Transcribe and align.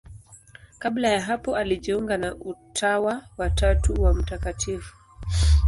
Kabla 0.79 1.09
ya 1.09 1.21
hapo 1.21 1.55
alijiunga 1.55 2.17
na 2.17 2.35
Utawa 2.35 3.21
wa 3.37 3.49
Tatu 3.49 3.93
wa 4.03 4.13
Mt. 4.13 4.81